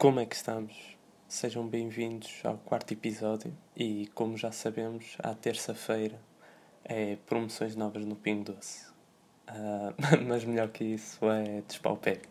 [0.00, 0.96] Como é que estamos?
[1.28, 6.18] Sejam bem-vindos ao quarto episódio e, como já sabemos, à terça-feira
[6.82, 8.86] é promoções novas no Pingo Doce.
[9.46, 9.92] Uh,
[10.26, 12.22] mas melhor que isso é despaupério.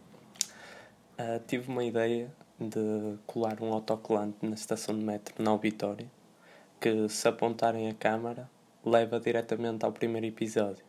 [1.20, 6.10] Uh, tive uma ideia de colar um autocolante na estação de metro na auditória
[6.82, 8.50] que, se apontarem a câmara,
[8.84, 10.84] leva diretamente ao primeiro episódio,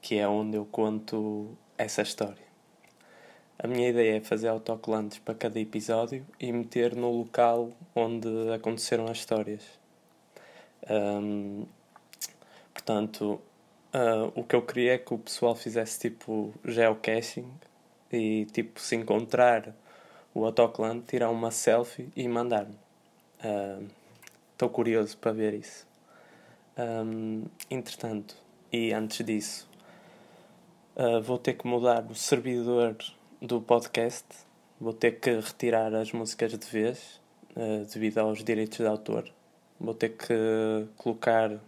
[0.00, 2.47] que é onde eu conto essa história.
[3.60, 9.06] A minha ideia é fazer autocolantes para cada episódio e meter no local onde aconteceram
[9.08, 9.64] as histórias.
[10.88, 11.66] Um,
[12.72, 13.40] portanto,
[13.92, 17.50] uh, o que eu queria é que o pessoal fizesse tipo geocaching
[18.12, 19.74] e tipo se encontrar
[20.32, 22.78] o autocolante, tirar uma selfie e mandar-me.
[24.52, 25.84] Estou uh, curioso para ver isso.
[26.78, 28.36] Um, entretanto,
[28.72, 29.68] e antes disso,
[30.94, 32.96] uh, vou ter que mudar o servidor
[33.40, 34.26] do podcast.
[34.80, 37.20] Vou ter que retirar as músicas de vez,
[37.56, 39.30] uh, devido aos direitos de autor.
[39.78, 40.34] Vou ter que
[40.96, 41.58] colocar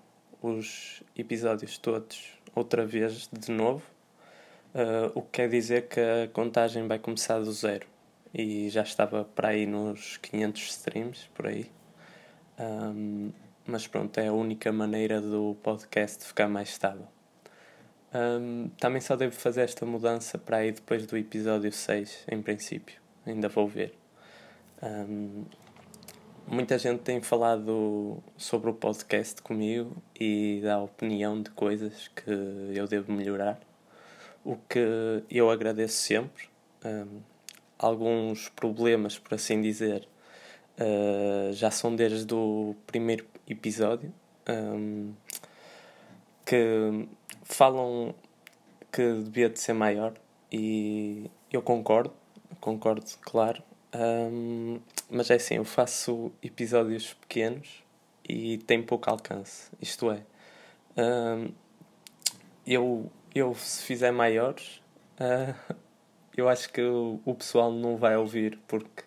[0.43, 3.83] os episódios todos outra vez de novo.
[4.75, 7.87] Uh, o que quer dizer que a contagem vai começar do zero.
[8.33, 11.71] E já estava para aí nos 500 streams, por aí.
[12.59, 13.33] Um,
[13.67, 17.07] mas pronto, é a única maneira do podcast ficar mais estável.
[18.13, 23.01] Um, também só devo fazer esta mudança para aí depois do episódio 6, em princípio.
[23.25, 23.95] Ainda vou ver.
[24.83, 25.45] Um,
[26.47, 32.31] muita gente tem falado sobre o podcast comigo e dá opinião de coisas que
[32.75, 33.61] eu devo melhorar.
[34.45, 36.49] O que eu agradeço sempre.
[36.85, 37.21] Um,
[37.79, 40.09] alguns problemas, por assim dizer,
[40.79, 44.13] uh, já são desde o primeiro episódio.
[46.45, 47.07] Que
[47.55, 48.15] falam
[48.93, 50.15] que devia de ser maior
[50.53, 52.13] e eu concordo,
[52.61, 53.63] concordo, claro.
[53.95, 57.83] Um, mas é assim, eu faço episódios pequenos
[58.29, 59.71] e tem pouco alcance.
[59.81, 60.23] Isto é,
[60.97, 61.53] um,
[62.67, 64.81] eu, eu se fizer maiores,
[65.21, 65.77] uh,
[66.37, 69.05] eu acho que o, o pessoal não vai ouvir, porque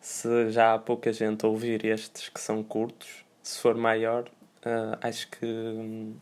[0.00, 4.28] se já há pouca gente a ouvir estes que são curtos, se for maior,
[4.64, 6.14] uh, acho que hum,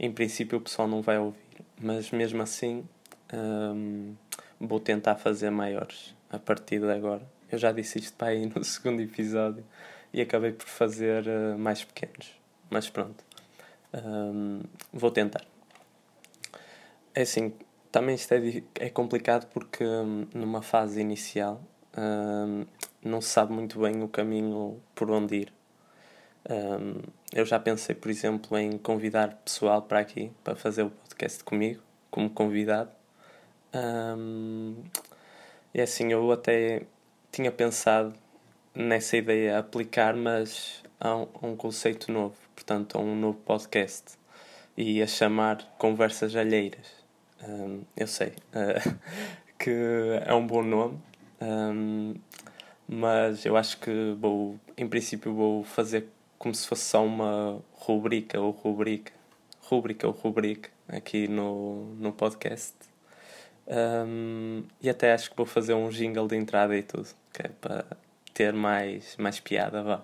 [0.00, 1.38] em princípio o pessoal não vai ouvir,
[1.78, 2.88] mas mesmo assim
[3.34, 4.14] um,
[4.58, 7.22] vou tentar fazer maiores a partir de agora.
[7.52, 9.62] Eu já disse isto para aí no segundo episódio
[10.10, 12.34] e acabei por fazer uh, mais pequenos,
[12.70, 13.22] mas pronto,
[13.92, 15.44] um, vou tentar.
[17.14, 17.52] É assim,
[17.92, 21.60] também isto é, é complicado porque um, numa fase inicial
[21.98, 22.64] hum,
[23.04, 25.52] não se sabe muito bem o caminho por onde ir.
[26.50, 27.00] Um,
[27.32, 31.80] eu já pensei, por exemplo, em convidar pessoal para aqui para fazer o podcast comigo,
[32.10, 32.90] como convidado.
[33.72, 34.74] Um,
[35.72, 36.82] e assim, eu até
[37.30, 38.12] tinha pensado
[38.74, 44.18] nessa ideia aplicar, mas a um, a um conceito novo, portanto, a um novo podcast
[44.76, 46.88] e a chamar Conversas Alheiras.
[47.46, 48.98] Um, eu sei uh,
[49.56, 49.70] que
[50.26, 50.98] é um bom nome,
[51.40, 52.14] um,
[52.88, 56.08] mas eu acho que vou, em princípio, vou fazer
[56.40, 59.12] como se fosse só uma rubrica ou rubrica,
[59.60, 62.74] rubrica ou rubrica aqui no, no podcast.
[63.68, 67.50] Um, e até acho que vou fazer um jingle de entrada e tudo, que é
[67.60, 67.84] para
[68.32, 70.02] ter mais, mais piada, vá.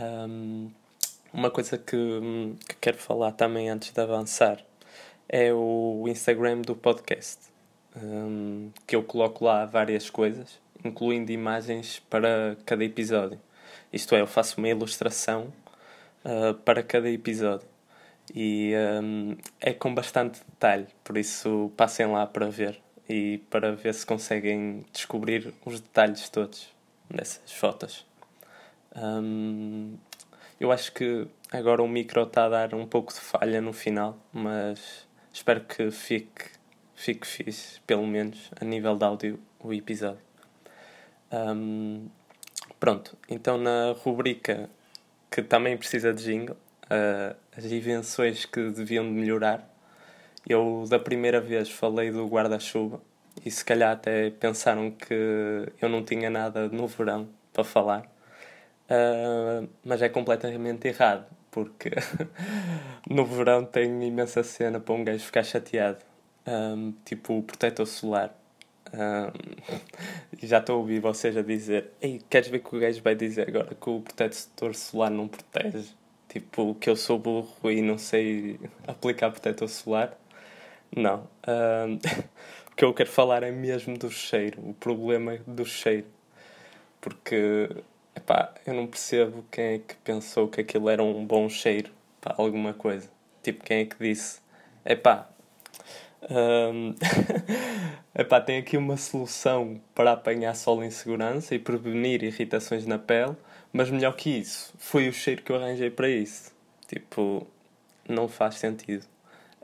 [0.00, 0.70] Um,
[1.32, 1.96] uma coisa que,
[2.68, 4.64] que quero falar também antes de avançar
[5.28, 7.40] é o Instagram do podcast,
[7.96, 13.40] um, que eu coloco lá várias coisas, incluindo imagens para cada episódio.
[13.92, 15.52] Isto é, eu faço uma ilustração
[16.24, 17.68] uh, para cada episódio.
[18.34, 18.72] E
[19.02, 24.06] um, é com bastante detalhe, por isso passem lá para ver e para ver se
[24.06, 26.68] conseguem descobrir os detalhes todos
[27.10, 28.06] dessas fotos.
[28.96, 29.96] Um,
[30.58, 34.16] eu acho que agora o micro está a dar um pouco de falha no final,
[34.32, 36.44] mas espero que fique,
[36.94, 40.22] fique fixe, pelo menos a nível de áudio, o episódio.
[41.32, 42.08] Um,
[42.78, 44.68] Pronto, então na rubrica
[45.30, 49.66] que também precisa de jingle, uh, as invenções que deviam de melhorar,
[50.46, 53.00] eu da primeira vez falei do guarda-chuva
[53.44, 55.14] e se calhar até pensaram que
[55.80, 58.02] eu não tinha nada no verão para falar,
[58.90, 61.90] uh, mas é completamente errado, porque
[63.08, 65.98] no verão tem imensa cena para um gajo ficar chateado,
[66.46, 68.34] um, ah, tipo o protetor solar
[70.42, 73.48] já estou a ouvir vocês a dizer: Ei, queres ver que o gajo vai dizer
[73.48, 75.90] agora que o protetor solar não protege?
[76.28, 80.18] Tipo, que eu sou burro e não sei aplicar protetor solar?
[80.94, 81.28] Não.
[82.72, 86.06] o que eu quero falar é mesmo do cheiro, o problema do cheiro.
[87.00, 87.68] porque
[88.14, 91.90] epá, eu não percebo quem é que pensou que aquilo era um bom cheiro
[92.20, 93.10] para alguma coisa.
[93.42, 94.40] Tipo, quem é que disse?
[94.84, 95.28] Epá,
[96.30, 96.94] um,
[98.14, 103.36] epá, tem aqui uma solução para apanhar sol em segurança e prevenir irritações na pele,
[103.72, 106.52] mas melhor que isso, foi o cheiro que eu arranjei para isso.
[106.86, 107.46] Tipo,
[108.08, 109.06] não faz sentido.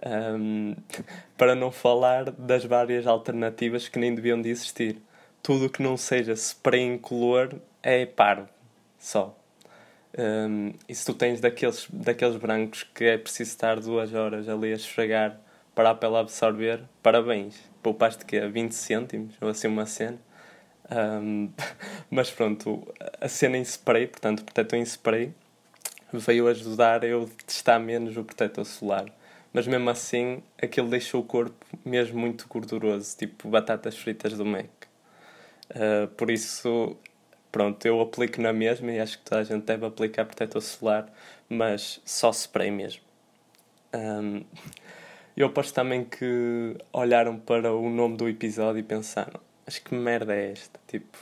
[0.04, 0.74] Um,
[1.36, 5.00] para não falar das várias alternativas que nem deviam de existir.
[5.42, 8.48] Tudo que não seja spray incolor é parvo,
[8.98, 9.36] só.
[10.18, 14.72] Um, e se tu tens daqueles, daqueles brancos que é preciso estar duas horas ali
[14.72, 15.38] a esfregar
[15.78, 17.54] para a pele absorver, parabéns.
[17.80, 20.18] Poupaste que 20 cêntimos, ou assim uma cena.
[20.90, 21.50] Um,
[22.10, 25.32] mas pronto, a cena em spray, portanto, o protetor em spray,
[26.12, 29.06] veio ajudar eu testar menos o protetor solar.
[29.52, 34.66] Mas mesmo assim, aquilo deixou o corpo mesmo muito gorduroso, tipo batatas fritas do Mac.
[35.70, 36.96] Uh, por isso,
[37.52, 41.06] pronto, eu aplico na mesma e acho que toda a gente deve aplicar protetor solar,
[41.48, 43.02] mas só spray mesmo.
[43.94, 44.42] Um,
[45.38, 50.34] eu aposto também que olharam para o nome do episódio e pensaram: acho que merda
[50.34, 50.80] é esta?
[50.88, 51.16] Tipo,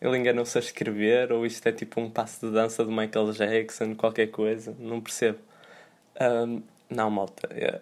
[0.00, 3.94] ele enganou-se a escrever ou isto é tipo um passo de dança do Michael Jackson,
[3.94, 5.38] qualquer coisa, não percebo.
[6.20, 7.48] Um, não, malta.
[7.54, 7.78] É.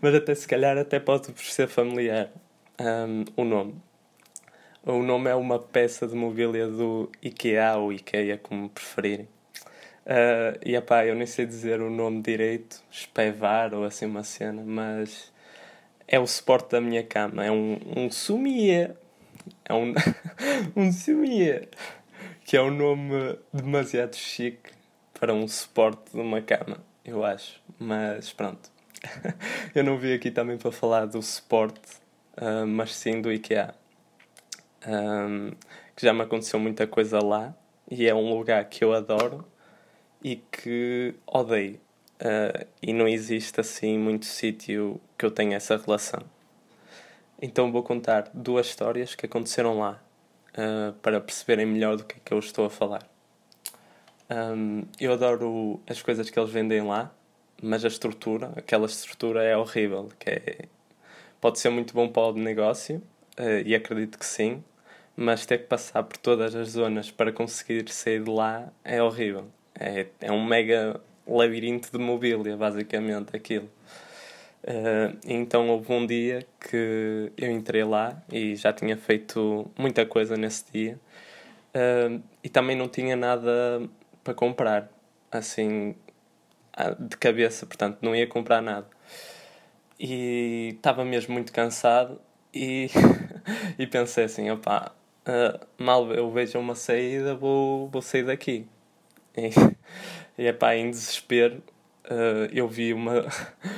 [0.00, 2.30] Mas até se calhar até pode ser familiar
[2.80, 3.74] um, o nome.
[4.84, 9.28] O nome é uma peça de mobília do IKEA ou IKEA, como preferirem.
[10.04, 14.62] Uh, e epá, eu nem sei dizer o nome direito, espevar ou assim uma cena,
[14.64, 15.32] mas
[16.08, 17.44] é o suporte da minha cama.
[17.44, 18.96] É um, um sumier.
[19.64, 19.94] É um,
[20.76, 21.68] um sumier.
[22.44, 24.70] Que é um nome demasiado chique
[25.18, 27.60] para um suporte de uma cama, eu acho.
[27.78, 28.70] Mas pronto.
[29.74, 31.80] eu não vim aqui também para falar do suporte,
[32.36, 33.74] uh, mas sim do IKEA
[34.86, 35.50] um,
[35.94, 37.54] que já me aconteceu muita coisa lá
[37.90, 39.44] e é um lugar que eu adoro
[40.22, 41.80] e que odeio.
[42.20, 46.22] Uh, e não existe assim muito sítio que eu tenha essa relação.
[47.40, 50.00] Então vou contar duas histórias que aconteceram lá
[50.52, 53.08] uh, para perceberem melhor do que é que eu estou a falar.
[54.30, 57.12] Um, eu adoro as coisas que eles vendem lá,
[57.60, 60.08] mas a estrutura, aquela estrutura é horrível.
[60.18, 60.58] Que é,
[61.40, 63.02] pode ser muito bom para o negócio,
[63.38, 64.62] uh, e acredito que sim,
[65.16, 69.50] mas ter que passar por todas as zonas para conseguir sair de lá é horrível.
[69.78, 73.70] É, é um mega labirinto de mobília, basicamente, aquilo.
[74.64, 80.36] Uh, então houve um dia que eu entrei lá e já tinha feito muita coisa
[80.36, 81.00] nesse dia
[81.74, 83.50] uh, e também não tinha nada
[84.22, 84.88] para comprar,
[85.32, 85.96] assim,
[87.00, 88.86] de cabeça, portanto não ia comprar nada.
[89.98, 92.20] E estava mesmo muito cansado
[92.54, 92.88] e,
[93.78, 94.92] e pensei assim, opá,
[95.26, 98.66] uh, mal eu vejo uma saída, vou, vou sair daqui.
[99.36, 99.50] E,
[100.42, 101.62] e epá, em desespero,
[102.06, 103.26] uh, eu vi uma,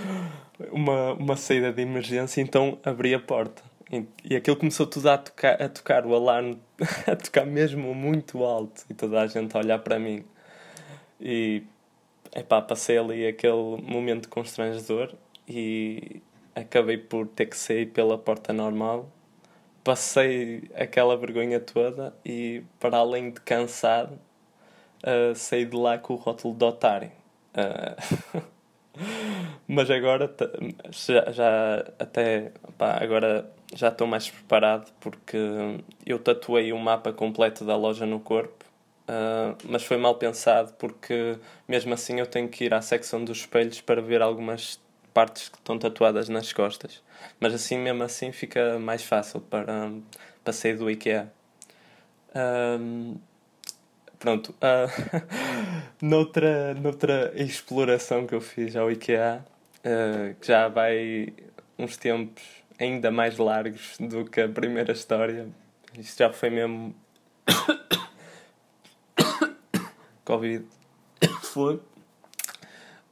[0.70, 3.62] uma, uma saída de emergência, então abri a porta.
[3.92, 6.58] E, e aquilo começou tudo a tocar, a tocar, o alarme
[7.06, 10.24] a tocar mesmo muito alto e toda a gente a olhar para mim.
[11.20, 11.62] E
[12.34, 15.14] epá, passei ali aquele momento constrangedor
[15.48, 16.22] e
[16.54, 19.10] acabei por ter que sair pela porta normal
[19.84, 24.18] passei aquela vergonha toda e, para além de cansado,
[25.04, 27.12] uh, saí de lá com o rótulo de otário.
[27.54, 28.42] Uh,
[29.68, 30.34] mas agora
[30.90, 35.38] já, já até pá, agora já estou mais preparado porque
[36.04, 38.64] eu tatuei o mapa completo da loja no corpo
[39.08, 43.38] uh, mas foi mal pensado porque mesmo assim eu tenho que ir à secção dos
[43.38, 44.80] espelhos para ver algumas
[45.12, 47.02] partes que estão tatuadas nas costas.
[47.38, 49.92] Mas assim, mesmo assim, fica mais fácil para,
[50.42, 51.32] para sair do IKEA.
[52.34, 53.16] Um,
[54.24, 54.52] pronto.
[54.52, 54.88] Uh,
[56.00, 59.44] noutra, noutra exploração que eu fiz ao IKEA,
[59.80, 61.34] uh, que já vai
[61.78, 62.42] uns tempos
[62.80, 65.46] ainda mais largos do que a primeira história.
[65.98, 66.94] Isto já foi mesmo.
[70.24, 70.64] Covid.
[71.42, 71.82] Foi.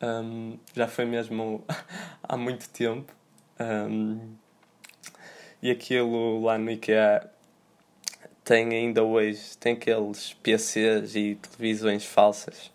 [0.03, 1.63] Um, já foi mesmo
[2.23, 3.13] há muito tempo.
[3.61, 4.35] Um,
[5.63, 7.31] e aquilo lá no IKEA
[8.53, 12.71] tem ainda hoje, tem aqueles PCs e televisões falsas.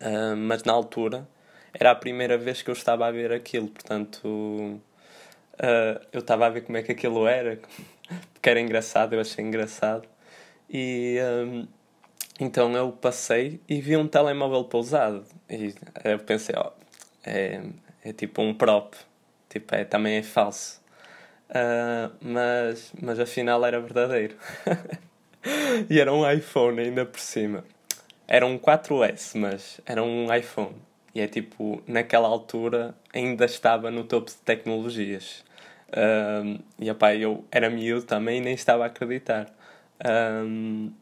[0.00, 1.28] Um, mas na altura
[1.72, 4.80] era a primeira vez que eu estava a ver aquilo, portanto uh,
[6.12, 7.60] eu estava a ver como é que aquilo era,
[8.34, 10.08] porque era engraçado, eu achei engraçado.
[10.68, 11.68] E um,
[12.40, 15.24] então eu passei e vi um telemóvel pousado.
[15.48, 16.72] E eu pensei, ó,
[17.24, 17.62] é,
[18.02, 18.96] é tipo um prop,
[19.48, 20.82] tipo, é, também é falso.
[21.50, 24.36] Uh, mas, mas afinal era verdadeiro.
[25.88, 27.64] e era um iPhone ainda por cima.
[28.26, 30.74] Era um 4S, mas era um iPhone.
[31.14, 35.44] E é tipo, naquela altura ainda estava no topo de tecnologias.
[35.96, 39.46] Um, e opá, eu era miúdo também e nem estava a acreditar.
[40.04, 40.92] Um,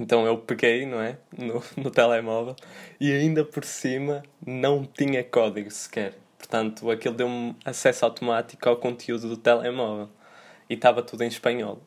[0.00, 1.18] então eu peguei, não é?
[1.36, 2.56] No, no telemóvel
[3.00, 6.14] e ainda por cima não tinha código sequer.
[6.38, 10.08] Portanto, aquilo deu-me acesso automático ao conteúdo do telemóvel
[10.70, 11.82] e estava tudo em espanhol.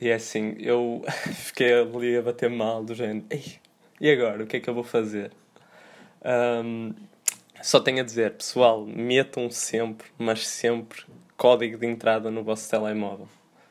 [0.00, 3.26] E é assim, eu fiquei ali a bater mal do género.
[3.30, 3.60] Ei,
[4.00, 4.42] e agora?
[4.42, 5.30] O que é que eu vou fazer?
[6.24, 6.94] Um,
[7.62, 11.02] só tenho a dizer, pessoal, metam sempre, mas sempre,
[11.36, 13.28] código de entrada no vosso telemóvel.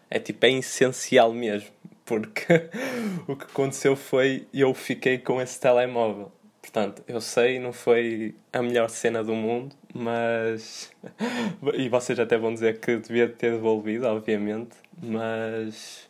[0.09, 1.69] É tipo, é essencial mesmo.
[2.05, 2.69] Porque
[3.27, 6.31] o que aconteceu foi eu fiquei com esse telemóvel.
[6.61, 10.91] Portanto, eu sei, não foi a melhor cena do mundo, mas.
[11.73, 16.09] e vocês até vão dizer que devia ter devolvido, obviamente, mas.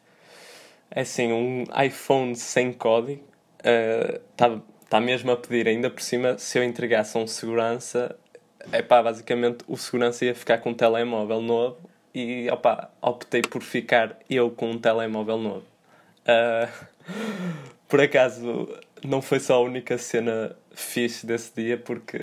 [0.90, 3.24] É assim, um iPhone sem código
[3.60, 8.16] está uh, tá mesmo a pedir, ainda por cima, se eu entregasse um segurança,
[8.72, 11.78] é pá, basicamente o segurança ia ficar com um telemóvel novo
[12.14, 15.66] e opa, optei por ficar eu com um telemóvel novo.
[16.22, 16.88] Uh,
[17.88, 18.68] por acaso,
[19.04, 22.20] não foi só a única cena fixe desse dia, porque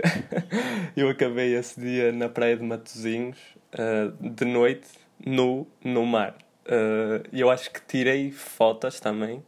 [0.97, 3.39] eu acabei esse dia na praia de Matozinhos,
[3.75, 4.89] uh, de noite,
[5.25, 6.37] nu, no mar.
[6.67, 9.43] Uh, eu acho que tirei fotos também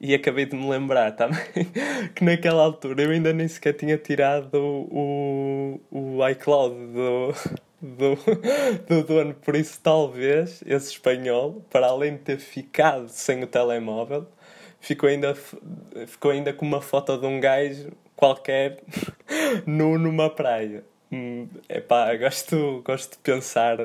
[0.00, 1.40] e acabei de me lembrar também
[2.14, 7.34] que naquela altura eu ainda nem sequer tinha tirado o, o iCloud do,
[7.80, 8.18] do,
[8.86, 14.26] do dono, por isso talvez esse espanhol, para além de ter ficado sem o telemóvel,
[14.80, 15.34] ficou ainda,
[16.06, 18.80] ficou ainda com uma foto de um gajo qualquer
[19.66, 20.84] nu numa praia.
[21.10, 23.78] Hum, epá, gosto, gosto de pensar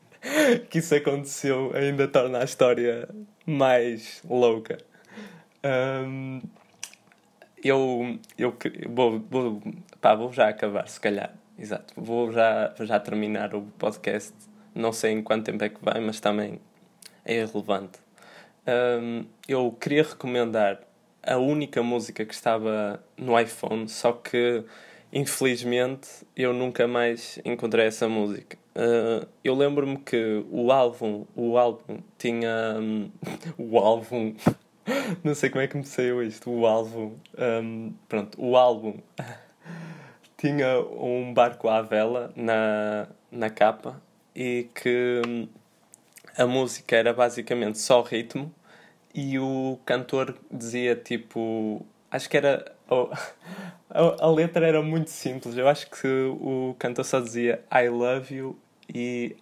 [0.68, 3.08] que isso aconteceu ainda torna a história
[3.46, 4.78] mais louca.
[5.64, 6.42] Um,
[7.62, 8.56] eu eu
[8.88, 9.62] vou, vou,
[10.00, 11.32] pá, vou já acabar, se calhar.
[11.58, 11.94] Exato.
[11.96, 14.34] Vou já, já terminar o podcast.
[14.74, 16.60] Não sei em quanto tempo é que vai, mas também
[17.24, 18.00] é irrelevante.
[18.66, 20.80] Um, eu queria recomendar
[21.22, 24.64] a única música que estava no iPhone, só que
[25.12, 28.56] infelizmente eu nunca mais encontrei essa música.
[28.74, 33.10] Uh, eu lembro-me que o álbum, o álbum tinha um,
[33.58, 34.34] o álbum,
[35.22, 38.94] não sei como é que me saiu isto, o álbum, um, pronto, o álbum
[40.38, 44.00] tinha um barco à vela na, na capa
[44.34, 45.20] e que
[46.36, 48.52] a música era basicamente só ritmo
[49.14, 51.84] e o cantor dizia tipo.
[52.10, 52.74] Acho que era.
[52.88, 53.08] Oh,
[53.90, 55.56] a, a, letra era muito simples.
[55.56, 58.58] Eu acho que o cantor só dizia I love you
[58.92, 59.36] e.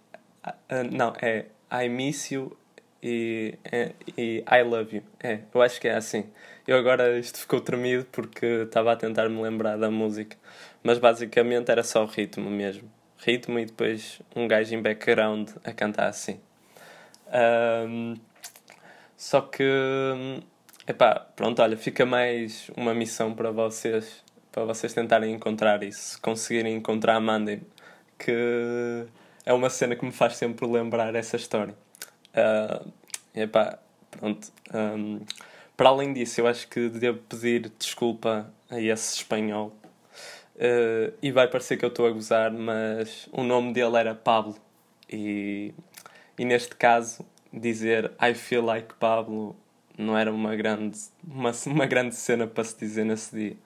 [0.44, 2.56] Uh, não, é I miss you
[3.02, 5.02] e, é, e I love you.
[5.22, 6.26] É, eu acho que é assim.
[6.66, 10.36] Eu agora isto ficou tremido porque estava a tentar me lembrar da música.
[10.82, 12.90] Mas basicamente era só ritmo mesmo.
[13.18, 16.40] Ritmo e depois um gajo em background a cantar assim.
[17.32, 18.14] Um,
[19.16, 19.62] só que,
[20.86, 26.00] epá, pronto, olha, fica mais uma missão para vocês, para vocês tentarem encontrar isso.
[26.00, 27.62] Se conseguirem encontrar, mandem
[28.18, 29.06] que
[29.44, 31.74] é uma cena que me faz sempre lembrar essa história.
[32.34, 32.92] Uh,
[33.34, 33.78] epá,
[34.10, 34.52] pronto.
[34.74, 35.20] Um,
[35.76, 39.74] para além disso, eu acho que devo pedir desculpa a esse espanhol.
[40.56, 44.56] Uh, e vai parecer que eu estou a gozar, mas o nome dele era Pablo.
[45.08, 45.72] E,
[46.40, 49.54] e neste caso dizer I feel like Pablo
[49.98, 53.56] não era uma grande, uma, uma grande cena para se dizer nesse dia.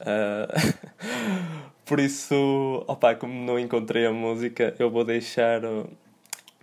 [0.00, 5.88] Uh, por isso, opa, como não encontrei a música, eu vou deixar uh,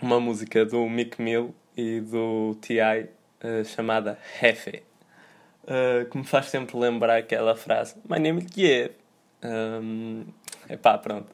[0.02, 3.08] uma música do Mick Mill e do T.I.
[3.42, 4.84] Uh, chamada Hefe,
[5.64, 8.92] uh, que me faz sempre lembrar aquela frase My name is Kiev.
[9.42, 10.26] Um,
[10.70, 11.34] epá, pronto.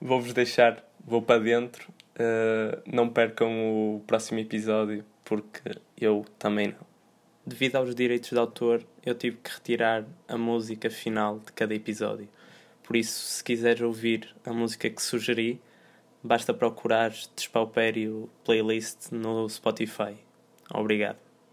[0.00, 6.88] Vou-vos deixar, vou para dentro Uh, não percam o próximo episódio, porque eu também não.
[7.46, 12.28] Devido aos direitos de autor, eu tive que retirar a música final de cada episódio.
[12.82, 15.60] Por isso, se quiseres ouvir a música que sugeri,
[16.22, 20.16] basta procurar Despaupério Playlist no Spotify.
[20.74, 21.27] Obrigado.